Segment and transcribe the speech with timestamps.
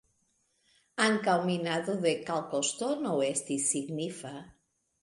[1.07, 4.35] Ankaŭ minado de kalkoŝtono estis signifa.